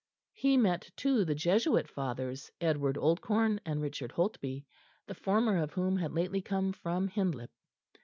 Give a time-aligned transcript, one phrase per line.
[0.33, 4.65] He met, too, the Jesuit Fathers Edward Oldcorne and Richard Holtby,
[5.05, 7.51] the former of whom had lately come from Hindlip.